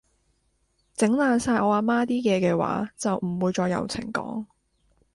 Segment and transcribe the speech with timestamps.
[0.95, 4.47] 整爛晒我阿媽啲嘢嘅話，就唔會再有情講